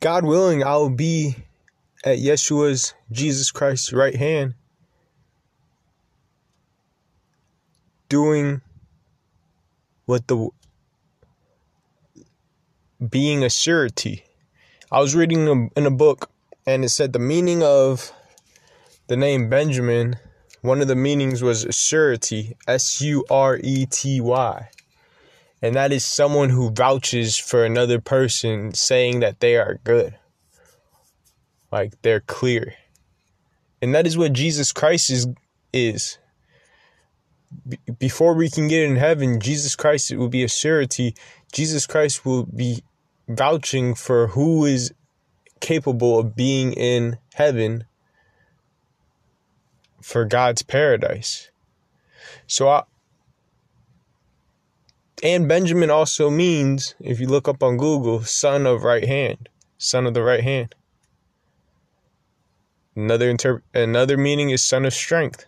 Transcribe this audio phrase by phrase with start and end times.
[0.00, 1.36] God willing, I will be
[2.04, 4.54] at Yeshua's Jesus Christ's right hand
[8.08, 8.62] doing
[10.06, 10.48] what the
[13.08, 14.24] being a surety.
[14.90, 16.30] I was reading a, in a book
[16.66, 18.12] and it said the meaning of
[19.06, 20.16] the name Benjamin,
[20.62, 24.68] one of the meanings was surety, S U R E T Y.
[25.62, 30.16] And that is someone who vouches for another person saying that they are good.
[31.70, 32.74] Like they're clear.
[33.82, 35.26] And that is what Jesus Christ is
[35.72, 36.18] is.
[37.98, 41.14] before we can get in heaven, Jesus Christ it will be a surety.
[41.52, 42.82] Jesus Christ will be
[43.28, 44.92] vouching for who is
[45.60, 47.84] capable of being in heaven
[50.00, 51.50] for God's paradise.
[52.46, 52.82] So I
[55.22, 59.48] and Benjamin also means, if you look up on Google, son of right hand,
[59.78, 60.74] son of the right hand.
[62.96, 65.46] Another inter- another meaning is son of strength.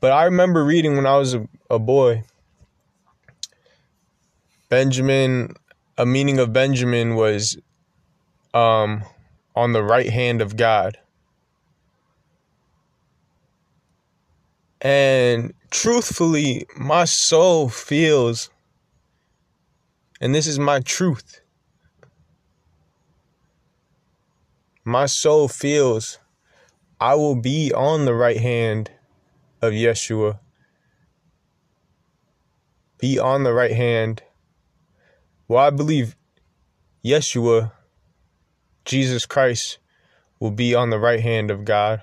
[0.00, 2.24] But I remember reading when I was a, a boy,
[4.68, 5.54] Benjamin,
[5.98, 7.58] a meaning of Benjamin was
[8.54, 9.04] um,
[9.54, 10.98] on the right hand of God.
[14.80, 18.50] And truthfully, my soul feels,
[20.20, 21.40] and this is my truth.
[24.84, 26.18] My soul feels
[26.98, 28.90] I will be on the right hand
[29.60, 30.38] of Yeshua.
[32.98, 34.22] Be on the right hand.
[35.48, 36.16] Well, I believe
[37.04, 37.72] Yeshua,
[38.84, 39.78] Jesus Christ,
[40.38, 42.02] will be on the right hand of God.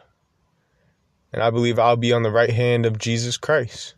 [1.33, 3.95] And I believe I'll be on the right hand of Jesus Christ.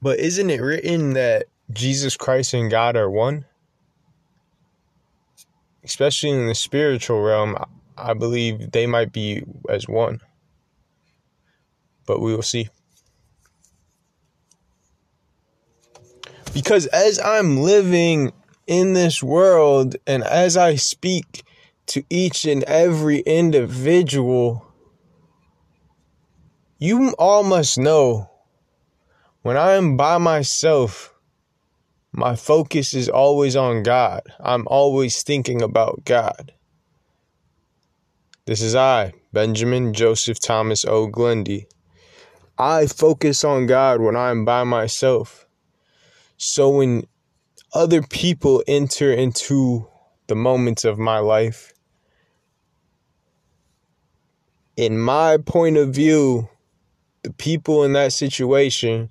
[0.00, 3.44] But isn't it written that Jesus Christ and God are one?
[5.82, 7.56] Especially in the spiritual realm,
[7.96, 10.20] I believe they might be as one.
[12.06, 12.68] But we will see.
[16.52, 18.32] Because as I'm living
[18.66, 21.44] in this world and as I speak
[21.86, 24.66] to each and every individual,
[26.78, 28.30] you all must know
[29.42, 31.14] when I am by myself,
[32.10, 34.22] my focus is always on God.
[34.40, 36.52] I'm always thinking about God.
[38.46, 41.06] This is I, Benjamin Joseph Thomas O.
[41.08, 41.66] Glendy.
[42.58, 45.46] I focus on God when I'm by myself.
[46.38, 47.06] So when
[47.72, 49.86] other people enter into
[50.26, 51.72] the moments of my life,
[54.76, 56.48] in my point of view,
[57.22, 59.10] the people in that situation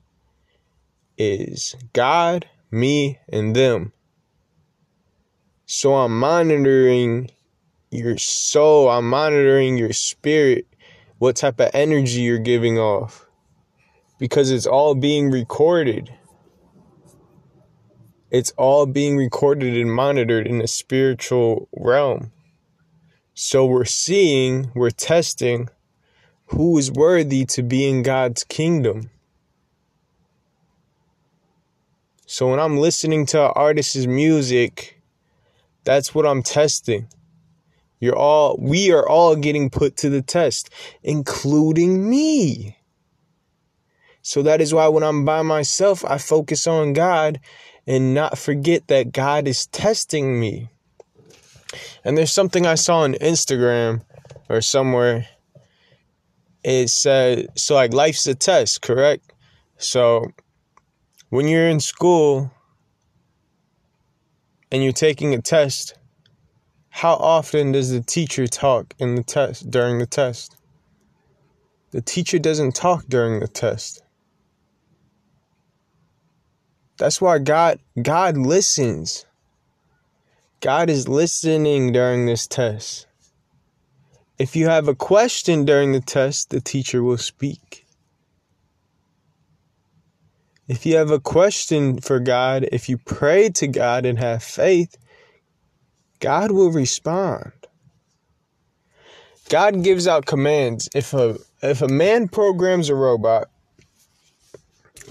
[1.17, 3.91] is God, me, and them.
[5.65, 7.31] So I'm monitoring
[7.89, 10.67] your soul, I'm monitoring your spirit,
[11.17, 13.25] what type of energy you're giving off.
[14.19, 16.13] Because it's all being recorded.
[18.29, 22.31] It's all being recorded and monitored in the spiritual realm.
[23.37, 25.67] So we're seeing, we're testing
[26.47, 29.09] who is worthy to be in God's kingdom.
[32.25, 35.01] So when I'm listening to an artist's music,
[35.83, 37.09] that's what I'm testing.
[37.99, 40.69] You're all, we are all getting put to the test,
[41.03, 42.77] including me.
[44.21, 47.41] So that is why when I'm by myself, I focus on God
[47.85, 50.69] and not forget that God is testing me.
[52.05, 54.03] And there's something I saw on Instagram
[54.47, 55.27] or somewhere.
[56.63, 59.33] It said, so like life's a test, correct?
[59.77, 60.27] So
[61.29, 62.51] when you're in school
[64.71, 65.97] and you're taking a test,
[66.89, 70.55] how often does the teacher talk in the test during the test?
[71.89, 74.03] The teacher doesn't talk during the test.
[76.97, 79.25] That's why God God listens.
[80.61, 83.07] God is listening during this test.
[84.37, 87.85] If you have a question during the test, the teacher will speak.
[90.67, 94.97] If you have a question for God, if you pray to God and have faith,
[96.19, 97.51] God will respond.
[99.49, 100.89] God gives out commands.
[100.95, 103.47] If a if a man programs a robot,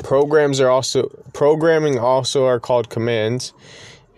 [0.02, 3.52] programs are also programming also are called commands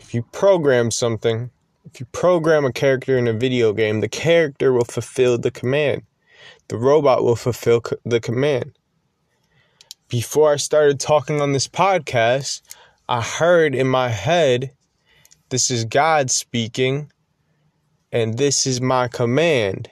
[0.06, 1.50] if you program something,
[1.84, 6.02] if you program a character in a video game, the character will fulfill the command.
[6.68, 8.78] The robot will fulfill co- the command.
[10.08, 12.62] Before I started talking on this podcast,
[13.08, 14.70] I heard in my head,
[15.48, 17.10] this is God speaking,
[18.12, 19.90] and this is my command.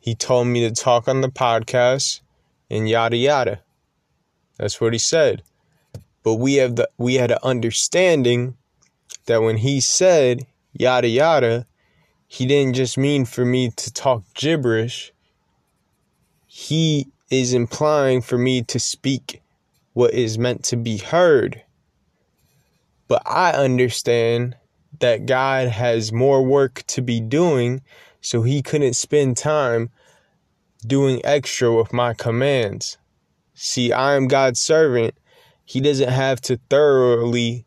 [0.00, 2.22] He told me to talk on the podcast
[2.68, 3.62] and yada yada.
[4.58, 5.44] That's what he said.
[6.22, 8.56] But we have the we had an understanding
[9.26, 11.66] that when he said yada yada,
[12.26, 15.12] he didn't just mean for me to talk gibberish.
[16.46, 19.40] He is implying for me to speak
[19.92, 21.62] what is meant to be heard.
[23.08, 24.56] But I understand
[25.00, 27.82] that God has more work to be doing,
[28.20, 29.90] so he couldn't spend time
[30.86, 32.98] doing extra with my commands.
[33.54, 35.14] See, I am God's servant.
[35.70, 37.64] He doesn't have to thoroughly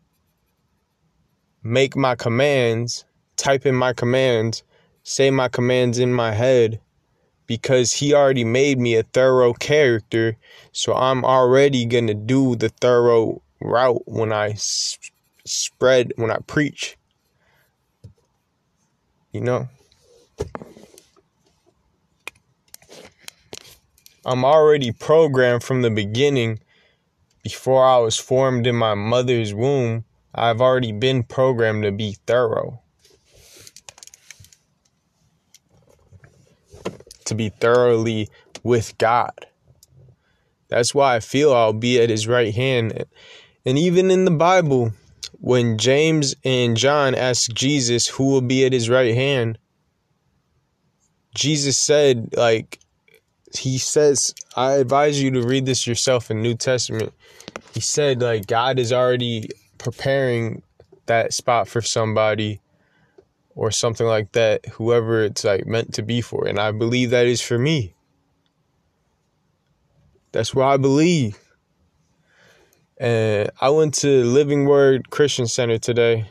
[1.64, 3.06] make my commands,
[3.38, 4.62] type in my commands,
[5.04, 6.82] say my commands in my head
[7.48, 10.36] because he already made me a thorough character.
[10.74, 15.00] So I'm already going to do the thorough route when I s-
[15.46, 16.98] spread, when I preach.
[19.32, 19.70] You know?
[24.26, 26.60] I'm already programmed from the beginning.
[27.44, 32.82] Before I was formed in my mother's womb, I've already been programmed to be thorough.
[37.26, 38.30] To be thoroughly
[38.64, 39.46] with God.
[40.70, 43.06] That's why I feel I'll be at his right hand.
[43.66, 44.94] And even in the Bible,
[45.40, 49.60] when James and John asked Jesus who will be at his right hand,
[51.36, 52.80] Jesus said, like,
[53.54, 57.14] he says, I advise you to read this yourself in New Testament.
[57.74, 60.62] He said, like, God is already preparing
[61.08, 62.62] that spot for somebody
[63.56, 66.48] or something like that, whoever it's like meant to be for.
[66.48, 67.94] And I believe that is for me.
[70.32, 71.38] That's what I believe.
[72.98, 76.28] And I went to Living Word Christian Center today,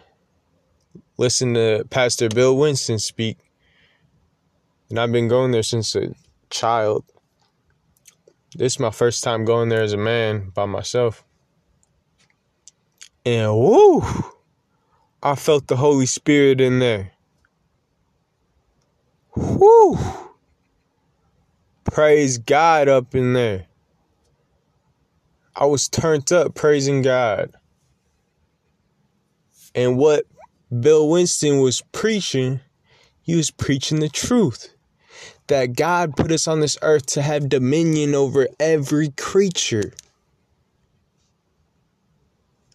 [1.16, 3.38] listened to Pastor Bill Winston speak.
[4.90, 6.14] And I've been going there since a
[6.50, 7.04] child.
[8.54, 11.24] This is my first time going there as a man by myself.
[13.24, 14.02] And woo,
[15.22, 17.12] I felt the Holy Spirit in there.
[19.34, 19.98] Whoo!
[21.84, 23.66] Praise God up in there.
[25.56, 27.52] I was turned up praising God.
[29.74, 30.26] And what
[30.80, 32.60] Bill Winston was preaching,
[33.22, 34.74] he was preaching the truth
[35.48, 39.92] that God put us on this earth to have dominion over every creature.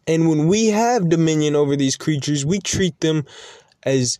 [0.06, 3.26] And when we have dominion over these creatures, we treat them
[3.84, 4.20] as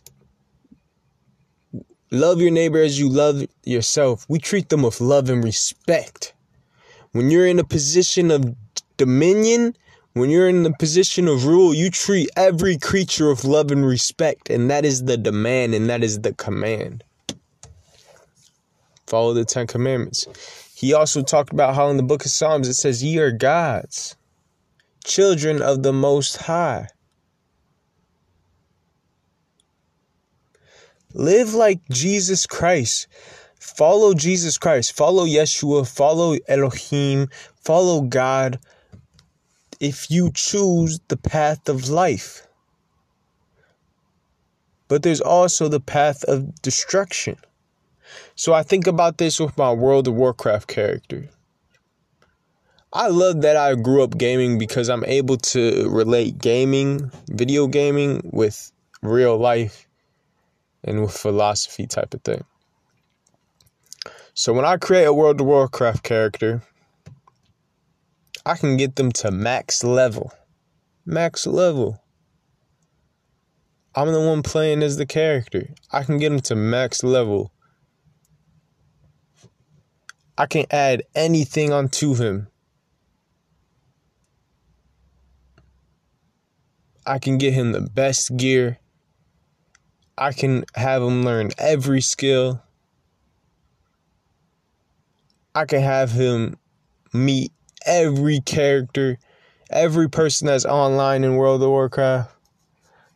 [2.10, 4.26] love your neighbor as you love yourself.
[4.28, 6.34] We treat them with love and respect.
[7.12, 8.54] When you're in a position of
[8.98, 9.76] dominion,
[10.12, 14.50] when you're in the position of rule, you treat every creature with love and respect.
[14.50, 17.04] And that is the demand and that is the command.
[19.08, 20.26] Follow the Ten Commandments.
[20.74, 24.16] He also talked about how in the book of Psalms it says, Ye are gods
[25.08, 26.88] children of the Most High.
[31.14, 33.08] Live like Jesus Christ.
[33.58, 34.92] Follow Jesus Christ.
[34.92, 35.88] Follow Yeshua.
[35.88, 37.28] Follow Elohim.
[37.56, 38.60] Follow God
[39.80, 42.46] if you choose the path of life.
[44.86, 47.36] But there's also the path of destruction.
[48.34, 51.28] So I think about this with my World of Warcraft character.
[52.92, 58.22] I love that I grew up gaming because I'm able to relate gaming, video gaming,
[58.32, 58.72] with
[59.02, 59.86] real life
[60.82, 62.44] and with philosophy type of thing.
[64.32, 66.62] So when I create a World of Warcraft character,
[68.46, 70.32] I can get them to max level.
[71.04, 72.00] Max level.
[73.94, 75.68] I'm the one playing as the character.
[75.92, 77.52] I can get them to max level.
[80.38, 82.46] I can add anything onto him.
[87.04, 88.78] I can get him the best gear.
[90.16, 92.62] I can have him learn every skill.
[95.56, 96.56] I can have him
[97.12, 97.50] meet
[97.84, 99.18] every character,
[99.70, 102.30] every person that's online in World of Warcraft.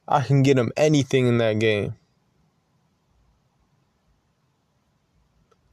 [0.08, 1.94] I can get him anything in that game.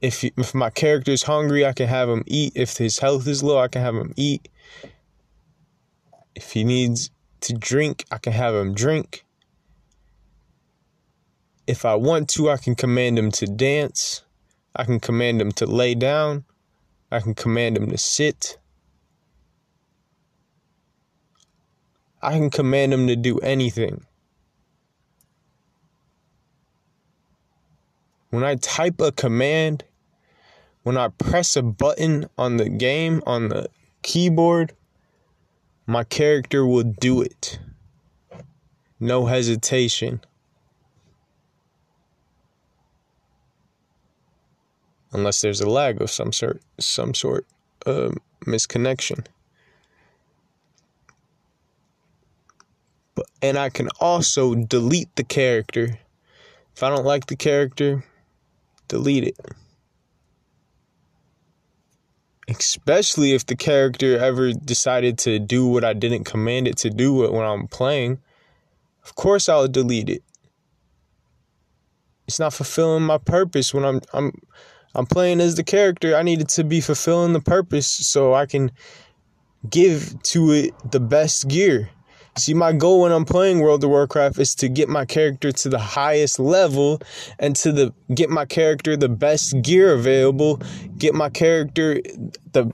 [0.00, 2.52] If if my character is hungry, I can have him eat.
[2.54, 4.48] If his health is low, I can have him eat.
[6.34, 7.10] If he needs
[7.42, 9.24] to drink, I can have him drink.
[11.66, 14.22] If I want to, I can command him to dance.
[14.74, 16.44] I can command him to lay down.
[17.12, 18.56] I can command him to sit.
[22.22, 24.04] I can command him to do anything.
[28.30, 29.84] When I type a command,
[30.82, 33.68] when I press a button on the game, on the
[34.02, 34.72] keyboard,
[35.86, 37.58] my character will do it.
[38.98, 40.20] No hesitation.
[45.12, 47.44] Unless there's a lag of some sort, some sort
[47.84, 48.14] of
[48.46, 49.26] misconnection.
[53.14, 55.98] But and I can also delete the character.
[56.76, 58.04] If I don't like the character,
[58.86, 59.36] delete it.
[62.50, 67.30] Especially if the character ever decided to do what I didn't command it to do
[67.30, 68.18] when I'm playing.
[69.04, 70.22] Of course I'll delete it.
[72.26, 74.32] It's not fulfilling my purpose when I'm I'm
[74.94, 76.16] I'm playing as the character.
[76.16, 78.72] I need it to be fulfilling the purpose so I can
[79.68, 81.90] give to it the best gear.
[82.40, 85.68] See, my goal when I'm playing World of Warcraft is to get my character to
[85.68, 87.02] the highest level
[87.38, 90.62] and to the get my character the best gear available,
[90.96, 92.00] get my character
[92.52, 92.72] the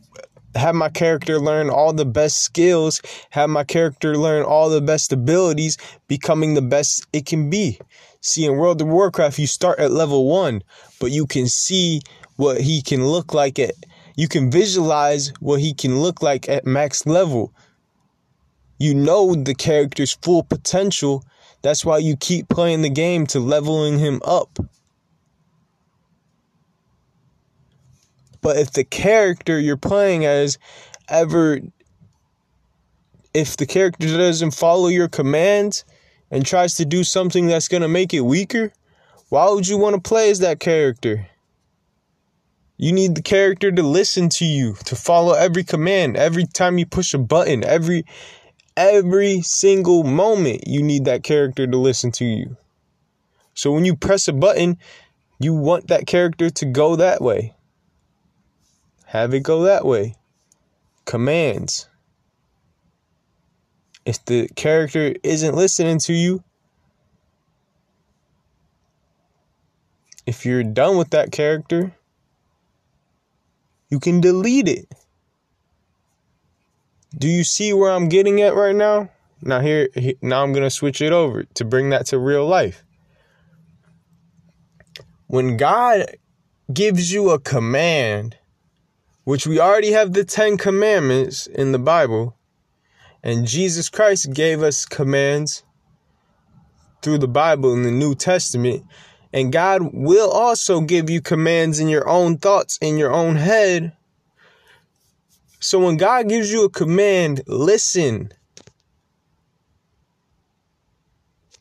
[0.54, 5.12] have my character learn all the best skills, have my character learn all the best
[5.12, 7.80] abilities, becoming the best it can be.
[8.20, 10.62] See, in World of Warcraft, you start at level one,
[11.00, 12.02] but you can see
[12.37, 13.75] what he can look like at,
[14.14, 17.52] you can visualize what he can look like at max level.
[18.78, 21.25] You know the character's full potential.
[21.62, 24.59] That's why you keep playing the game to leveling him up.
[28.40, 30.59] But if the character you're playing as
[31.09, 31.61] ever
[33.37, 35.85] if the character doesn't follow your commands
[36.30, 38.73] and tries to do something that's going to make it weaker,
[39.28, 41.28] why would you want to play as that character?
[42.78, 46.87] You need the character to listen to you, to follow every command, every time you
[46.87, 48.04] push a button, every
[48.76, 52.56] every single moment you need that character to listen to you.
[53.54, 54.78] So when you press a button,
[55.38, 57.54] you want that character to go that way.
[59.06, 60.14] Have it go that way.
[61.04, 61.88] Commands.
[64.04, 66.45] If the character isn't listening to you,
[70.26, 71.92] if you're done with that character,
[73.88, 74.88] you can delete it.
[77.18, 79.11] Do you see where I'm getting at right now?
[79.42, 79.88] Now here
[80.23, 82.85] now I'm going to switch it over to bring that to real life.
[85.26, 86.16] When God
[86.73, 88.37] gives you a command,
[89.25, 92.37] which we already have the 10 commandments in the Bible,
[93.23, 95.64] and Jesus Christ gave us commands
[97.02, 98.85] through the Bible in the New Testament,
[99.32, 103.96] and God will also give you commands in your own thoughts in your own head
[105.66, 108.30] so when God gives you a command, listen.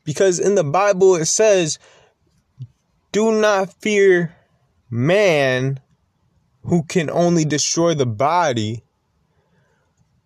[0.04, 1.80] Because in the Bible it says,
[3.12, 4.36] do not fear
[4.92, 5.80] man
[6.66, 8.84] who can only destroy the body,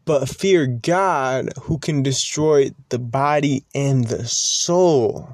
[0.04, 5.34] but fear God who can destroy the body and the soul.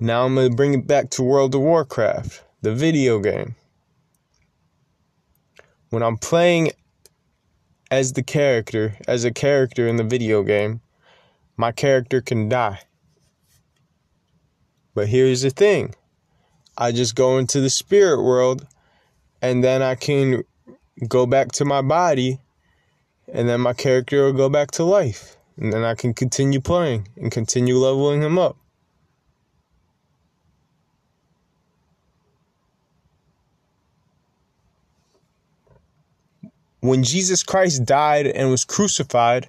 [0.00, 3.54] Now I'm going to bring it back to World of Warcraft the video game.
[5.90, 6.72] When I'm playing
[7.90, 10.80] as the character, as a character in the video game,
[11.58, 12.80] my character can die.
[14.94, 15.94] But here's the thing
[16.78, 18.66] I just go into the spirit world
[19.42, 20.42] and then I can
[21.06, 22.40] go back to my body
[23.30, 25.36] and then my character will go back to life.
[25.58, 28.56] And then I can continue playing and continue leveling him up.
[36.84, 39.48] When Jesus Christ died and was crucified,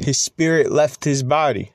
[0.00, 1.70] his spirit left his body.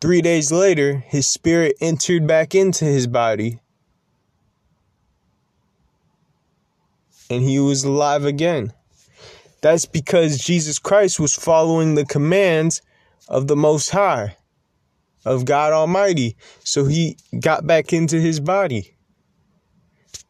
[0.00, 3.58] Three days later, his spirit entered back into his body.
[7.28, 8.72] And he was alive again.
[9.60, 12.80] That's because Jesus Christ was following the commands
[13.26, 14.36] of the Most High
[15.26, 16.36] of God Almighty.
[16.60, 18.94] So he got back into his body.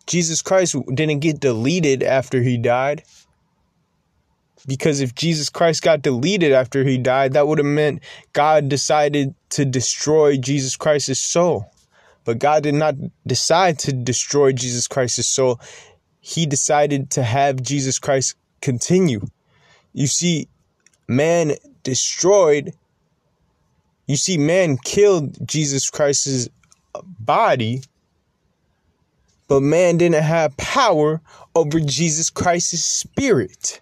[0.06, 3.02] Jesus Christ didn't get deleted after he died.
[4.66, 9.34] Because if Jesus Christ got deleted after he died, that would have meant God decided
[9.50, 11.70] to destroy Jesus Christ's soul.
[12.24, 15.60] But God did not decide to destroy Jesus Christ's soul.
[16.20, 19.20] He decided to have Jesus Christ continue.
[19.92, 20.48] You see,
[21.06, 21.52] man
[21.84, 22.72] destroyed
[24.06, 26.48] you see, man killed Jesus Christ's
[27.20, 27.82] body,
[29.48, 31.20] but man didn't have power
[31.54, 33.80] over Jesus Christ's spirit.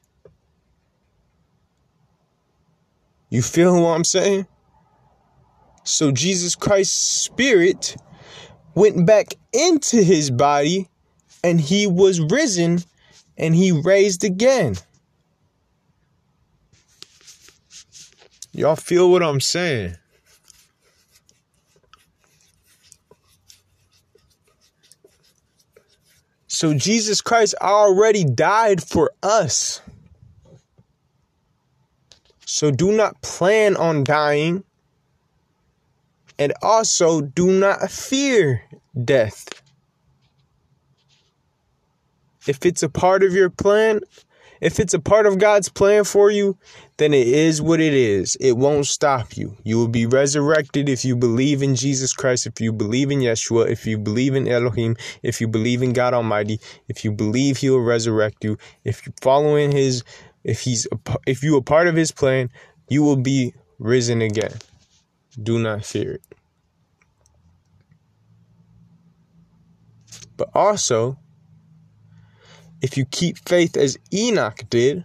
[3.29, 4.47] You feel what I'm saying?
[5.83, 7.97] So Jesus Christ's spirit
[8.75, 10.89] went back into his body
[11.43, 12.79] and he was risen
[13.37, 14.77] and he raised again.
[18.53, 19.97] Y'all feel what I'm saying?
[26.55, 29.83] So Jesus Christ already died for us.
[32.47, 34.63] So do not plan on dying.
[36.39, 38.63] And also do not fear
[39.05, 39.49] death.
[42.47, 44.03] If it's a part of your plan,
[44.61, 46.57] if it's a part of God's plan for you,
[46.97, 48.37] then it is what it is.
[48.41, 49.57] It won't stop you.
[49.65, 53.69] You will be resurrected if you believe in Jesus Christ, if you believe in Yeshua,
[53.69, 57.71] if you believe in Elohim, if you believe in God Almighty, if you believe He
[57.71, 60.05] will resurrect you, if you follow in His,
[60.45, 62.51] if He's, a, if you are part of His plan,
[62.89, 64.53] you will be risen again.
[65.43, 66.23] Do not fear it.
[70.37, 71.19] But also,
[72.85, 75.05] if you keep faith as Enoch did.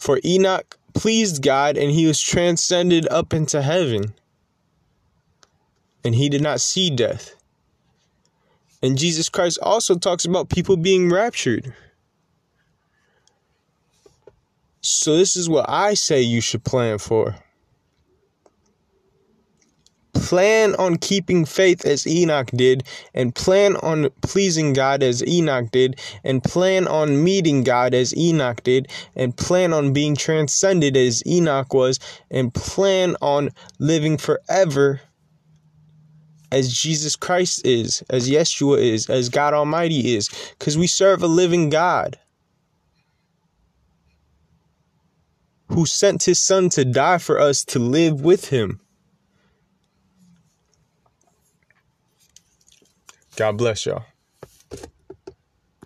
[0.00, 4.12] For Enoch pleased God and he was transcended up into heaven.
[6.04, 7.36] And he did not see death.
[8.82, 11.72] And Jesus Christ also talks about people being raptured.
[14.80, 17.36] So, this is what I say you should plan for
[20.26, 22.82] plan on keeping faith as Enoch did,
[23.14, 28.60] and plan on pleasing God as Enoch did, and plan on meeting God as Enoch
[28.64, 35.00] did, and plan on being transcended as Enoch was, and plan on living forever
[36.50, 41.28] as Jesus Christ is, as Yeshua is, as God Almighty is, because we serve a
[41.28, 42.18] living God.
[45.68, 48.80] Who sent his son to die for us to live with him.
[53.36, 54.04] God bless y'all.